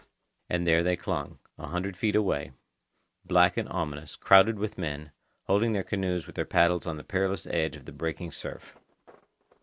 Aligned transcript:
And 0.49 0.65
there 0.65 0.81
they 0.81 0.95
clung, 0.97 1.37
a 1.59 1.67
hundred 1.67 1.95
feet 1.95 2.15
away, 2.15 2.53
black 3.23 3.55
and 3.55 3.69
ominous, 3.69 4.15
crowded 4.15 4.57
with 4.57 4.75
men, 4.75 5.11
holding 5.43 5.73
their 5.73 5.83
canoes 5.83 6.25
with 6.25 6.35
their 6.35 6.43
paddles 6.43 6.87
on 6.87 6.97
the 6.97 7.03
perilous 7.03 7.45
edge 7.45 7.75
of 7.75 7.85
the 7.85 7.91
breaking 7.91 8.31
surf. 8.31 8.75